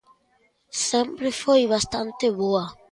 [0.87, 2.65] Sempre foi bastante boa.